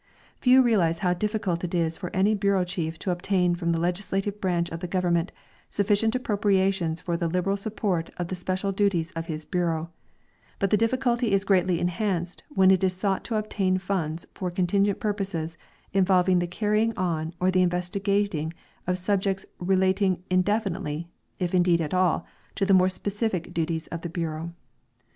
[0.39, 4.41] Few realize how difficult it is for an}^ l)ureau chief to obtain from the legislative
[4.41, 5.31] branch of the government
[5.69, 9.91] sufficient appropriations for the liberal support of the special duties of his bureau,
[10.57, 14.99] but the difficulty is greatly enhanced when' it is sought to obtain funds for contingent
[14.99, 15.55] purposes
[15.93, 18.53] involving the carrying on or the investi gating
[18.87, 21.05] of subjects relating indefiniteh^,
[21.37, 22.25] if indeed at all,
[22.55, 24.51] to the more specific duties of the bureau.